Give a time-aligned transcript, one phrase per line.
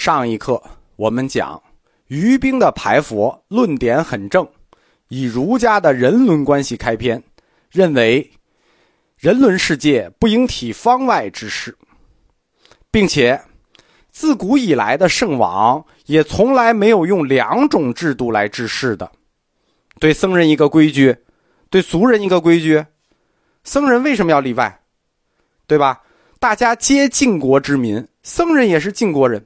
[0.00, 0.62] 上一课
[0.96, 1.62] 我们讲，
[2.06, 4.48] 于冰的排佛论点很正，
[5.08, 7.22] 以儒家的人伦关系开篇，
[7.70, 8.30] 认为
[9.18, 11.76] 人伦世界不应体方外之事，
[12.90, 13.38] 并且
[14.10, 19.12] 自古以来的圣王也从来没有用两种制度来治世的，
[19.98, 21.14] 对僧人一个规矩，
[21.68, 22.82] 对俗人一个规矩，
[23.64, 24.80] 僧人为什么要例外？
[25.66, 26.00] 对吧？
[26.38, 29.44] 大家皆晋国之民，僧人也是晋国人。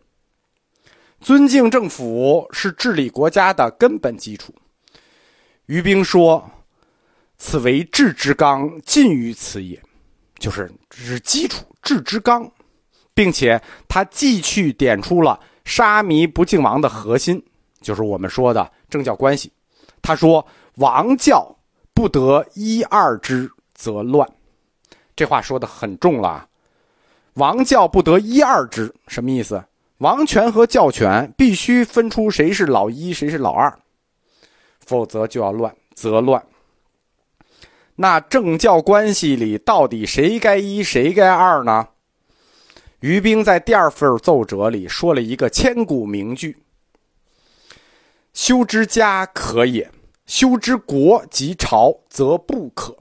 [1.25, 4.55] 尊敬政府是治理国家的根本基础。
[5.65, 6.51] 于冰说
[7.39, 9.82] ：“此为治之纲，尽于此也。”
[10.39, 12.46] 就是这是基础，治之纲，
[13.15, 17.43] 并且他继续点出了沙弥不敬王的核心，
[17.81, 19.51] 就是我们说的政教关系。
[20.03, 20.46] 他说
[20.77, 21.57] ：“王教
[21.95, 24.31] 不得一二之，则乱。”
[25.17, 26.46] 这话说的很重了。
[27.35, 29.65] 王教不得一二之，什么意思？
[29.98, 33.78] 王权和教权必须分出谁是老一，谁是老二，
[34.81, 36.45] 否则就要乱，则乱。
[37.97, 41.89] 那政教关系里到底谁该一，谁该二呢？
[42.98, 46.64] 于冰在第二份奏折里说了一个千古名句
[48.34, 49.89] ：“修之家可也，
[50.27, 52.97] 修之国及朝则不可。”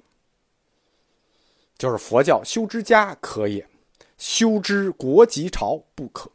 [1.75, 3.67] 就是佛教修之家可也，
[4.17, 6.30] 修之国及朝不可。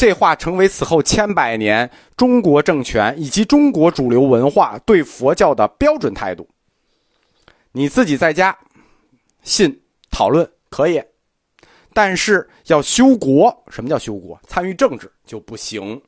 [0.00, 6.48] 这话成为此后千百年中国政权以及中国主流文化对佛教的标准态度。
[7.72, 8.58] 你自己在家
[9.42, 11.02] 信讨论可以，
[11.92, 14.40] 但是要修国，什么叫修国？
[14.48, 16.00] 参与政治就不行。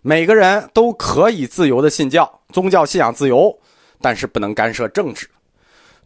[0.00, 3.54] 每个人都可以自由的信教，宗教信仰自由，
[4.00, 5.28] 但是不能干涉政治。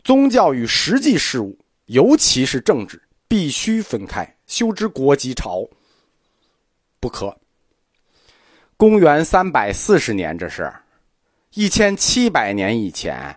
[0.03, 1.57] 宗教与实际事务，
[1.87, 4.29] 尤其是政治，必须分开。
[4.49, 5.65] 修之国及朝。
[7.03, 7.37] 不可。
[8.77, 10.73] 公元三百四十年，这是
[11.55, 13.37] 一千七百年以前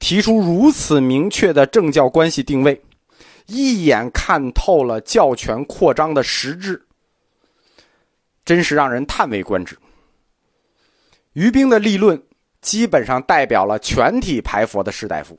[0.00, 2.82] 提出如此明确的政教关系定位，
[3.46, 6.82] 一眼看透了教权扩张的实质，
[8.46, 9.78] 真是让人叹为观止。
[11.34, 12.20] 于冰的立论
[12.62, 15.38] 基本上代表了全体排佛的士大夫，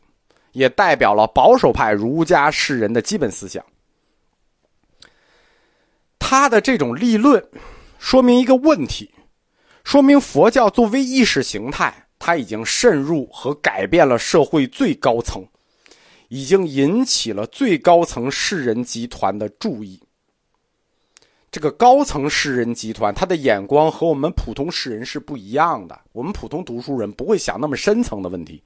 [0.51, 3.63] 也代表了保守派儒家士人的基本思想。
[6.25, 7.45] 他的这种立论，
[7.99, 9.13] 说明一个问题，
[9.83, 15.45] 说明佛教作为意识形态，它已经渗入和改变了社会最高层，
[16.29, 20.01] 已经引起了最高层士人集团的注意。
[21.51, 25.99] 这个高层士人集团，他的眼光和我们普通士人是不一样的。
[26.13, 28.63] 我们普通读书人不会想那么深层的问题，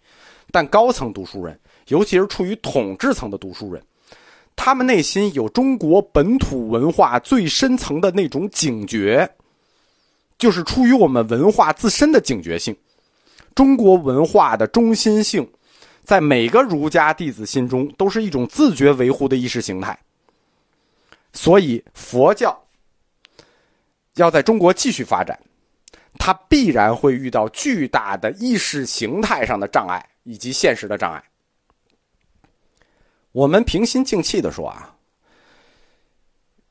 [0.51, 3.83] 但高层读书人，尤其是处于统治层的读书人。
[4.67, 9.25] 他们内心有中国本土文化最深层的那种警觉，
[10.37, 12.75] 就是出于我们文化自身的警觉性。
[13.55, 15.49] 中国文化的中心性，
[16.03, 19.97] 在每个儒家弟子心中都是一种自觉维护的意识形态。
[21.31, 22.61] 所以，佛教
[24.15, 25.39] 要在中国继续发展，
[26.19, 31.23] 它必然会遇到巨大的意识形态上的障碍以及现实的障碍。
[33.37, 34.95] 我们平心静气的说啊，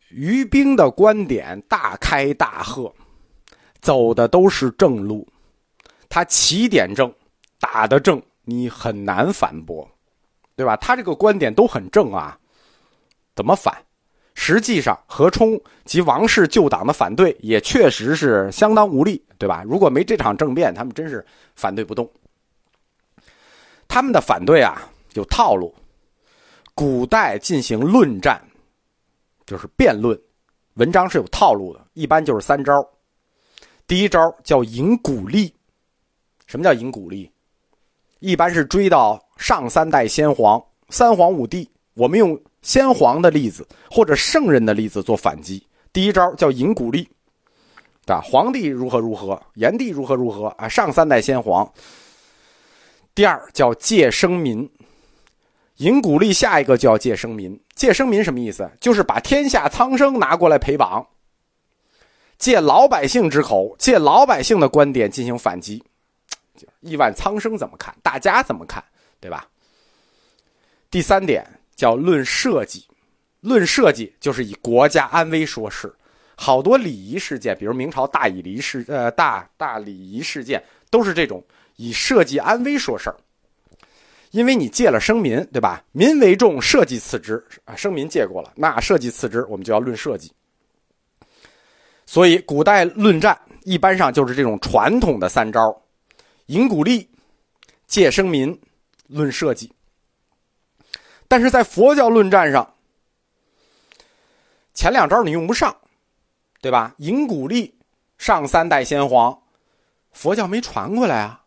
[0.08, 2.92] 于冰的观点大开大合，
[3.80, 5.24] 走的都是正路，
[6.08, 7.14] 他起点正，
[7.60, 9.88] 打的正，你很难反驳，
[10.56, 10.74] 对吧？
[10.78, 12.36] 他这个观点都很正啊，
[13.36, 13.72] 怎么反？
[14.34, 19.62] 实际上，何冲及王氏旧党的反对也确实是相当无力，对吧？
[19.64, 21.24] 如果没这场政变，他们真是
[21.54, 22.10] 反对不动。
[23.86, 24.82] 他们的反对啊，
[25.14, 25.72] 有套路。
[26.76, 28.38] 古代进行论战，
[29.46, 30.16] 就是辩论，
[30.74, 32.86] 文章是有套路的，一般就是三招。
[33.86, 35.50] 第一招叫引古例，
[36.46, 37.32] 什么叫引古例？
[38.18, 45.66] 一般是追到上三代先皇、三皇五帝，我们用先皇的例子或者圣人的例子做反击。
[45.94, 47.08] 第一招叫引古例，
[48.06, 51.72] 啊，皇帝如何如何，炎帝如何如何啊，上三代先皇。
[53.14, 54.70] 第二叫借生民。
[55.76, 57.58] 引古例，下一个就要借生民。
[57.74, 58.70] 借生民什么意思？
[58.80, 61.06] 就是把天下苍生拿过来陪绑，
[62.38, 65.82] 借老百姓之口，借老百姓的观点进行反击。
[66.80, 67.94] 亿万苍生怎么看？
[68.02, 68.82] 大家怎么看？
[69.20, 69.46] 对吧？
[70.90, 72.86] 第三点叫论设计，
[73.40, 75.94] 论设计就是以国家安危说事。
[76.36, 81.44] 好多礼仪事件，比如明朝大礼仪事，呃，大大礼仪事件，都是这种
[81.76, 83.16] 以社稷安危说事儿。
[84.36, 85.82] 因为你借了生民，对吧？
[85.92, 87.74] 民为重，社稷次之啊。
[87.74, 90.30] 生民借过了，那社稷次之，我们就要论社稷。
[92.04, 95.74] 所以古代论战一般上就是这种传统的三招：
[96.48, 97.08] 引鼓励、
[97.86, 98.60] 借生民、
[99.06, 99.72] 论社稷。
[101.26, 102.74] 但是在佛教论战上，
[104.74, 105.74] 前两招你用不上，
[106.60, 106.94] 对吧？
[106.98, 107.74] 引鼓励，
[108.18, 109.40] 上三代先皇，
[110.12, 111.42] 佛教没传过来啊。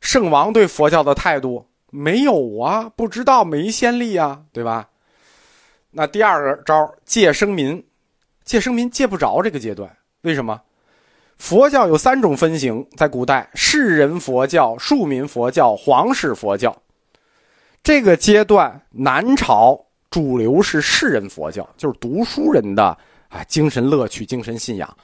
[0.00, 4.88] 圣王对佛教的态度没有啊，不知道没先例啊，对吧？
[5.90, 7.82] 那第二个招借生民，
[8.44, 9.90] 借生民借不着这个阶段，
[10.22, 10.60] 为什么？
[11.38, 16.76] 佛教有三种分型，在古代士人佛教、庶民佛教、皇室佛教。
[17.82, 19.80] 这个阶段，南朝
[20.10, 22.86] 主流是士人佛教，就是读书人的
[23.28, 24.96] 啊精神乐趣、精神信仰，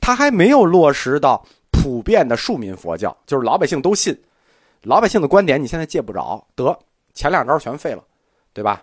[0.00, 4.16] 他还没有落实到普遍的庶民佛教，就是老百姓都信。
[4.82, 6.76] 老百姓的观点，你现在借不着，得
[7.12, 8.02] 前两招全废了，
[8.52, 8.82] 对吧？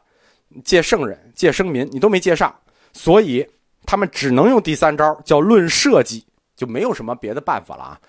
[0.64, 2.56] 借圣人、借生民，你都没借上，
[2.94, 3.46] 所以
[3.86, 6.24] 他们只能用第三招，叫论社稷，
[6.56, 8.00] 就没有什么别的办法了啊。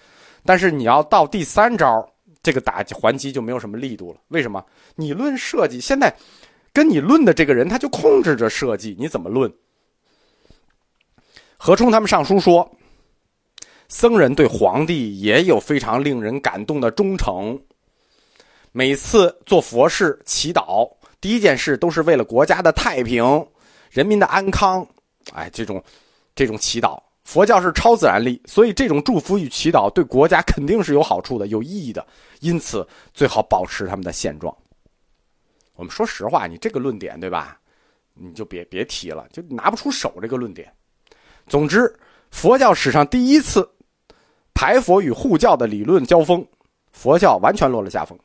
[0.45, 2.09] 但是你要到第三招，
[2.43, 4.21] 这个打还击就没有什么力度了。
[4.29, 4.65] 为什么？
[4.95, 6.15] 你论社稷，现在
[6.73, 9.53] 跟你论的这个人，他就控制着社稷，你怎么论？
[11.57, 12.71] 何冲他们上书说，
[13.89, 17.61] 僧人对皇帝也有非常令人感动的忠诚。
[18.79, 20.89] 每次做佛事祈祷，
[21.21, 23.45] 第一件事都是为了国家的太平、
[23.91, 24.87] 人民的安康。
[25.33, 25.83] 哎，这种
[26.33, 32.07] 这种祈祷，佛教是超自然力，所以这种祝福与祈祷对国家肯定是有好处的、有意义的。
[32.39, 34.57] 因此，最好保持他们的现状。
[35.75, 37.59] 我们说实话，你这个论点对吧？
[38.15, 40.73] 你就别别提了，就拿不出手这个论点。
[41.49, 41.93] 总之，
[42.31, 43.69] 佛教史上第一次
[44.55, 46.47] 排佛与护教的理论交锋，
[46.93, 48.17] 佛教完全落了下风。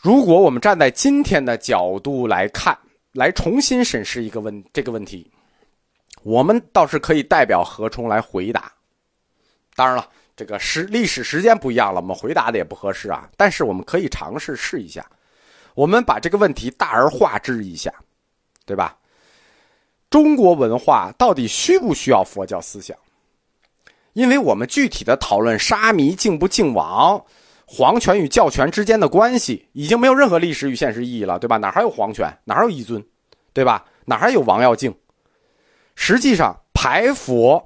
[0.00, 2.76] 如果我们站在今天的角度来看，
[3.12, 5.30] 来重新审视一个问这个问题，
[6.22, 8.72] 我们倒是可以代表何冲来回答。
[9.74, 13.28] 当然了，这个时历史时间不一样了，我们回答的也不合适啊。
[13.36, 15.04] 但是我们可以尝试试一下，
[15.74, 17.92] 我们把这个问题大而化之一下，
[18.64, 18.96] 对吧？
[20.08, 22.96] 中国文化到底需不需要佛教思想？
[24.14, 27.22] 因为我们具体的讨论沙弥敬不敬王。
[27.72, 31.56] 皇权与教权之间的关系已经没有任何历史与现实意义了，对吧？
[31.56, 32.28] 哪还有皇权？
[32.44, 33.00] 哪还有一尊？
[33.52, 33.84] 对吧？
[34.04, 34.92] 哪还有王要敬？
[35.94, 37.64] 实际上，排佛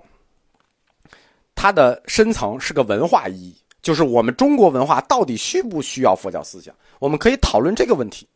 [1.54, 6.74] 它的深层是个文化意义，就是我们中国文化到底需不需要佛教思想？
[6.98, 8.28] 我们可以讨论这个问题。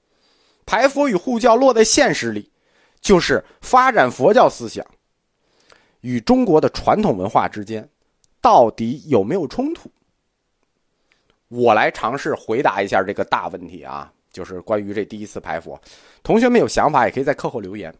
[0.65, 2.50] 排佛与护教落在现实里，
[3.03, 4.82] 就是发展佛教思想
[6.00, 7.87] 与中国的传统文化之间
[8.41, 9.91] 到底有没有冲突？
[11.48, 15.80] 我来尝试回答一下这个大问题啊，就是关于这第一次排佛。
[16.22, 17.94] 同学们有想法也可以在课后留言。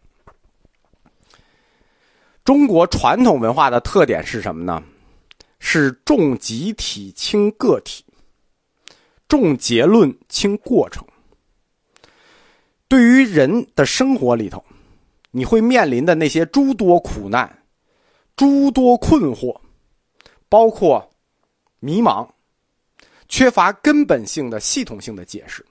[2.45, 4.83] 中国传统文化的特点是什么呢？
[5.61, 8.05] 是重集体轻个体，
[9.27, 11.05] 重结论轻过程。
[12.87, 14.65] 对于人的生活里头，
[15.31, 17.63] 你会面临的那些诸多苦难、
[18.37, 19.59] 诸多困惑，
[20.49, 21.11] 包括
[21.81, 22.29] 迷茫。
[23.29, 25.65] 缺乏根本性的系统性的解释。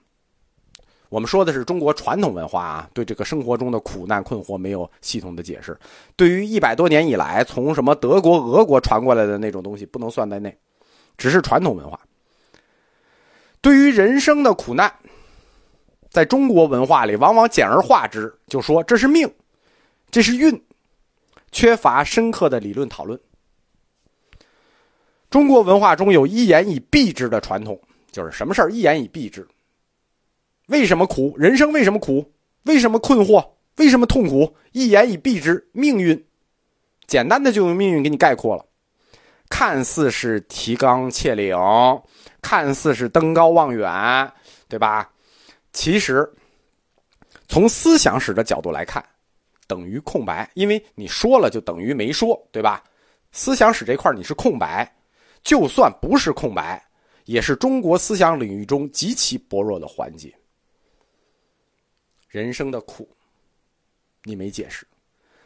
[1.09, 5.77] 我们说的是中国传统文化啊，对这个生活中的苦难困惑没有系统的解释。
[6.18, 10.55] 对于一百多年以来从什么德国、俄国传过来的那种东西，不能算在内，
[11.17, 11.98] 只是传统文化。
[13.62, 14.93] 对于人生的苦难，
[16.10, 19.34] 在中国文化里往往简而化之，就说这是命，
[20.12, 20.62] 这是运，
[21.53, 23.17] 缺乏深刻的理论讨论。
[25.38, 27.79] 中国文化中有一言以蔽之的传统，
[28.12, 29.48] 就是什么事儿一言以蔽之。
[30.65, 31.36] 为什么苦？
[31.38, 32.34] 人生为什么苦？
[32.63, 33.48] 为什么困惑？
[33.75, 34.56] 为什么痛苦？
[34.72, 36.25] 一言以蔽之，命运。
[37.06, 38.65] 简单的就用命运给你概括了，
[39.48, 41.56] 看似是提纲挈领，
[42.41, 44.34] 看似是登高望远，
[44.67, 45.08] 对吧？
[45.72, 46.27] 其实，
[47.48, 49.06] 从思想史的角度来看，
[49.67, 52.84] 等于空白，因为你说了就等于没说，对吧？
[53.32, 54.91] 思想史这块你是空白。
[55.48, 56.84] 就算不是空白，
[57.24, 60.30] 也是中国思想领域中极其薄弱的环节。
[62.27, 63.08] 人生的苦，
[64.25, 64.86] 你没解释，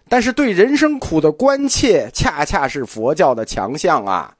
[0.09, 4.35] 但是对人生苦的关切，恰恰是佛教的强项啊。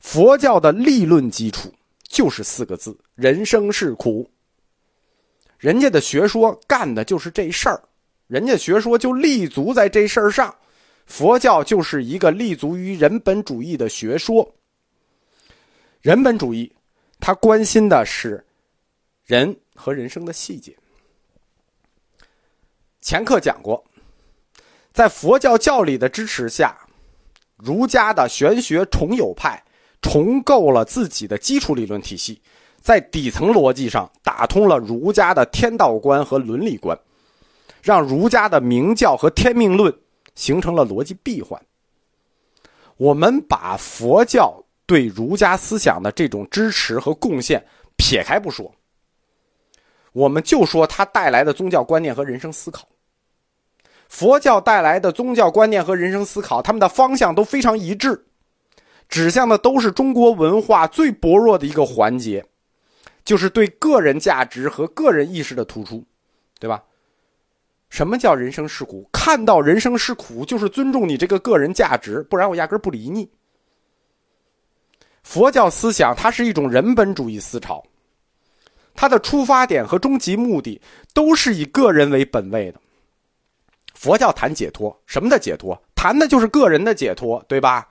[0.00, 1.70] 佛教的立论基础
[2.08, 4.30] 就是四个字：人生是苦。
[5.58, 7.82] 人家的学说干的就是这事儿，
[8.26, 10.54] 人家学说就立足在这事儿上。
[11.06, 14.54] 佛教就是一个立足于人本主义的学说。
[16.02, 16.70] 人本主义，
[17.18, 18.44] 他关心的是
[19.24, 20.76] 人和人生的细节。
[23.00, 23.82] 前课讲过，
[24.92, 26.76] 在佛教教理的支持下，
[27.56, 29.62] 儒家的玄学重友派
[30.02, 32.40] 重构了自己的基础理论体系，
[32.80, 36.98] 在底层逻辑上打通了儒家的天道观和伦理观，
[37.82, 39.92] 让儒家的明教和天命论
[40.36, 41.60] 形成了逻辑闭环。
[42.96, 47.66] 我们把佛教对儒家思想的这种支持和贡献
[47.96, 48.72] 撇开不说，
[50.12, 52.86] 我们就说它带来的宗教观念和人生思考。
[54.08, 58.24] 佛教带来的宗教观念和人生思考，他们的方向都非常一致，
[59.08, 62.46] 指向的都是中国文化最薄弱的一个环节，
[63.24, 66.04] 就是对个人价值和个人意识的突出，
[66.60, 66.84] 对吧？
[67.96, 69.08] 什么叫人生是苦？
[69.10, 73.26] 看到人生是苦，就是尊重你这个个人价值，不然我压根不理你。
[75.22, 77.82] 佛教思想它是一种人本主义思潮，
[78.94, 80.78] 它的出发点和终极目的
[81.14, 82.78] 都是以个人为本位的。
[83.94, 85.82] 佛教谈解脱，什么的解脱？
[85.94, 87.88] 谈的就是个人的解脱，对吧？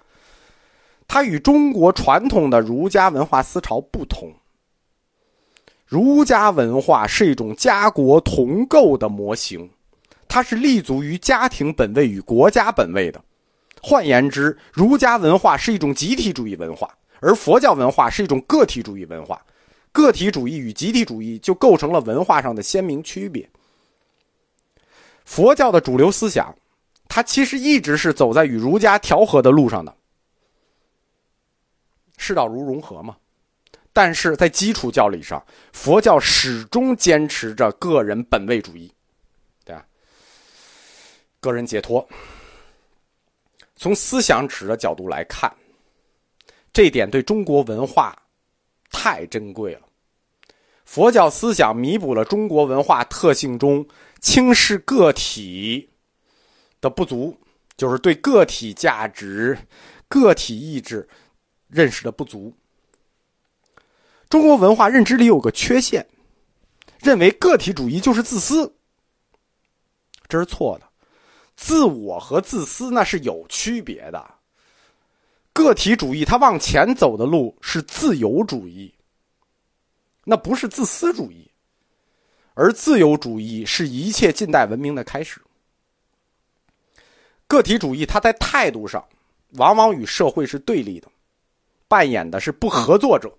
[1.08, 4.32] 它与中国传统的儒家文化思潮不同。
[5.88, 9.68] 儒家文化是一种家国同构的模型，
[10.36, 13.24] 它是立足于家庭本位与国家本位的。
[13.82, 19.42] 换言之，儒家文化是一种集体主义文化，而佛教文化是一种个体主义文化。
[19.94, 23.50] 个体主义与集体主义就构成了文化上的鲜明区别。
[25.24, 26.54] 佛教的主流思想，
[27.08, 29.96] 它其实一直是走在与儒家调和的路上的，
[32.18, 33.16] 事道如融合嘛。
[33.94, 38.92] 但是在基础教理上，佛教始终坚持着个人本位主义，
[41.46, 42.06] 个人解脱。
[43.76, 45.54] 从思想史的角度来看，
[46.74, 48.18] 这一点对中国文化
[48.90, 49.82] 太珍贵了。
[50.84, 53.88] 佛教思想弥补了中国文化特性中。
[54.22, 55.88] 轻视个体
[56.82, 57.38] 的不足，
[57.78, 59.56] 就是对个体价值、
[60.08, 61.08] 个体意志
[61.68, 62.52] 认识的不足。
[64.28, 66.04] 中国文化认知里有个缺陷，
[67.02, 68.74] 认为个体主义就是自私，
[70.28, 70.90] 这是错的。
[71.56, 74.34] 自我和自私那是有区别的。
[75.54, 78.94] 个体主义它往前走的路是自由主义，
[80.24, 81.50] 那不是自私主义。
[82.54, 85.42] 而自由主义是一切近代文明的开始。
[87.48, 89.06] 个体主义，它在态度上
[89.52, 91.08] 往往与社会是对立的，
[91.88, 93.30] 扮演的是不合作者，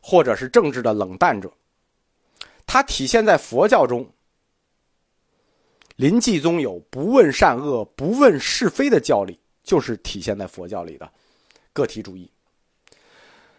[0.00, 1.52] 或者是政治的冷淡者。
[2.66, 4.08] 它体现在佛教中，
[5.98, 11.10] 临济宗有不问善恶、不问是非的教理，就是体现在佛教里的
[11.72, 12.30] 个体主义。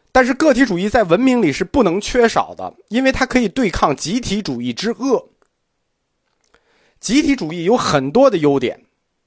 [0.10, 5.27] 但是个体主义在文明里是不能缺少的，因为它可以对抗集体主义之恶。
[7.01, 8.81] 集体主义有很多的优点，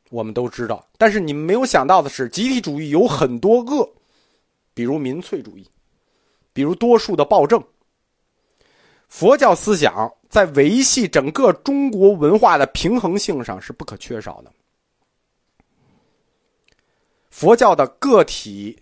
[0.09, 3.87] 我们都知道，但是你们没有想到的是，集体主义有很多恶，
[4.73, 5.69] 比如民粹主义，
[6.54, 7.62] 比如多数的暴政。
[9.09, 14.51] 佛教思想在维系整个中国文化的平衡性上是不可缺少的。
[17.29, 18.79] 佛教的个体。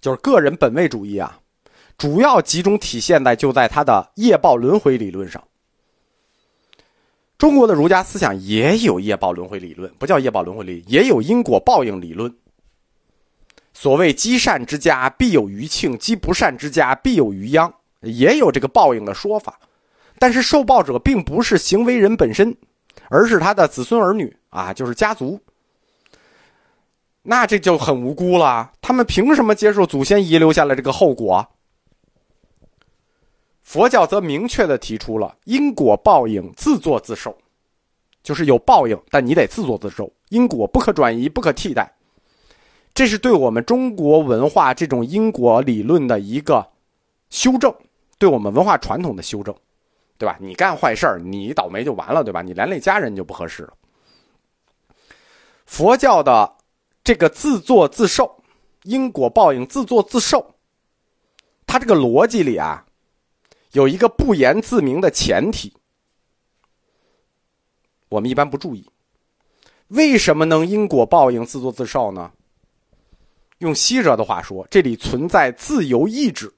[0.00, 1.40] 就是个人本位主义啊，
[1.96, 5.42] 主要集中体现在就在他的业报轮回理论上。
[7.38, 12.36] 中国的儒家思想也有业报轮回理论，不叫业报轮回理，也有因果报应理论。
[13.72, 17.72] 所谓积善之家必有余庆，积不善之家必有余殃，
[18.02, 19.58] 也有这个报应的说法。
[20.18, 22.56] 但是受报者并不是行为人本身，
[23.08, 25.40] 而是他的子孙儿女啊，就是家族。
[27.22, 31.46] 那这就很无辜了，他们凭什么接受祖先遗留下来这个后果？
[33.62, 37.34] 佛教则明确的提出了因果报应自作自受，
[38.22, 41.90] 就是有报应，但你得自作自受，因果不可转移、不可替代。
[42.92, 46.64] 这是对我们中国文化这种因果理论的一个
[47.30, 47.74] 修正，
[48.18, 49.52] 对我们文化传统的修正，
[50.24, 50.38] 对吧？
[50.40, 52.40] 你干坏事你倒霉就完了，对吧？
[52.40, 53.74] 你连累家人就不合适了。
[55.66, 56.56] 佛教的。
[57.06, 58.42] 这个自作自受，
[58.84, 60.54] 因果报应，自作自受。
[61.66, 62.86] 他这个逻辑里啊，
[63.72, 65.76] 有一个不言自明的前提，
[68.08, 68.88] 我们一般不注意。
[69.88, 72.32] 为什么能因果报应、自作自受呢？
[73.58, 76.50] 用西哲的话说，这里存在自由意志，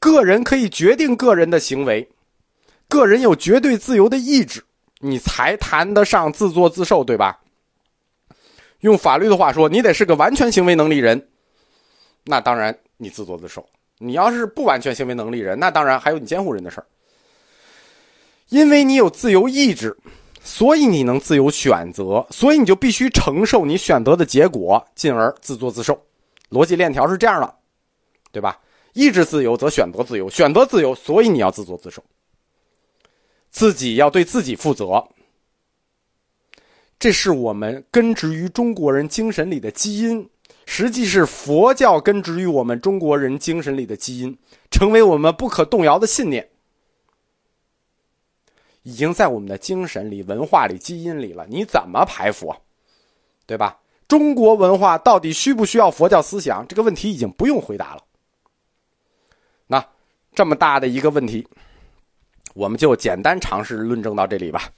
[0.00, 2.10] 个人可以决定个人的行为，
[2.88, 4.62] 个人有绝对自由的意志，
[5.00, 7.40] 你才谈得上自作自受，对吧？
[8.80, 11.28] 用法律的话说，你得是个完全行为能力人，
[12.24, 13.66] 那当然你自作自受。
[13.98, 16.86] 你要是不完全行为能力人，那当然还有你监护人的事儿。
[18.48, 19.96] 因为你有自由意志，
[20.42, 25.98] 所以你能自由选择，所以你就必须承受你选择的结果，进而自作自受。
[26.50, 27.54] 逻辑链条是这样的，
[28.30, 28.58] 对吧？
[28.92, 32.04] 意志自由则选择自由，选择自由，所以你要自作自受，
[33.54, 35.06] 自己要对自己负责。
[36.98, 40.28] 这是我们根植于中国人精神里的基因，
[40.66, 44.36] 实际是佛教根植于我们中国人精神里的基因，
[44.72, 46.50] 成为我们不可动摇的信念。
[48.82, 52.60] 已经在我们的精神里、文化里、基因里了，你怎么排佛？
[53.46, 53.78] 对吧？
[54.08, 56.66] 中国文化到底需不需要佛教思想？
[56.66, 58.02] 这个问题已经不用回答了。
[59.68, 59.86] 那
[60.34, 61.46] 这么大的一个问题，
[62.54, 64.70] 我们就简单尝试论证到这里吧。